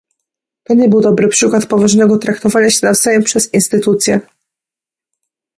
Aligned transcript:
To 0.63 0.73
nie 0.73 0.89
był 0.89 1.01
dobry 1.01 1.27
przykład 1.27 1.65
poważnego 1.65 2.17
traktowania 2.17 2.69
się 2.69 2.79
nawzajem 2.87 3.23
przez 3.23 3.53
instytucje 3.53 4.19